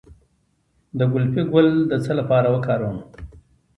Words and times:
د 0.97 0.99
ګلپي 1.13 1.41
ګل 1.51 1.67
د 1.91 1.93
څه 2.03 2.11
لپاره 2.19 2.47
وکاروم؟ 2.55 2.97